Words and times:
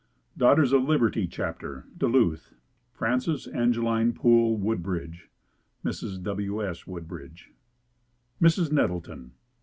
DAUGHTERS 0.35 0.73
OF 0.73 0.81
LIBERTY 0.83 1.27
CHAPTER 1.27 1.85
Duluth 1.95 2.55
FRANCES 2.91 3.45
ANGELINE 3.45 4.13
POOLE 4.13 4.57
WOODBRIDGE 4.57 5.29
(Mrs. 5.85 6.23
W. 6.23 6.65
S. 6.67 6.87
Woodbridge) 6.87 7.51
Mrs. 8.41 8.71
Nettleton. 8.71 9.33